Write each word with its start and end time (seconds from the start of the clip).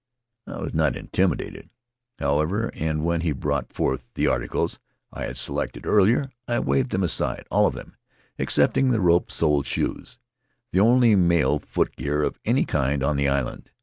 I 0.47 0.57
was 0.57 0.73
not 0.73 0.95
intimidated, 0.95 1.69
however, 2.17 2.71
and 2.73 3.05
when 3.05 3.21
he 3.21 3.33
brought 3.33 3.71
forth 3.71 4.09
the 4.15 4.25
articles 4.25 4.79
I 5.13 5.25
had 5.25 5.37
selected 5.37 5.85
earlier 5.85 6.31
I 6.47 6.57
waved 6.57 6.89
them 6.89 7.03
aside— 7.03 7.45
all 7.51 7.67
of 7.67 7.75
them 7.75 7.95
excepting 8.39 8.89
the 8.89 8.99
rope 8.99 9.31
sole 9.31 9.61
shoes, 9.61 10.17
the 10.71 10.79
only 10.79 11.13
male 11.15 11.59
footgear 11.59 12.23
of 12.23 12.39
any 12.45 12.65
kind 12.65 13.03
on 13.03 13.15
the 13.15 13.29
island. 13.29 13.69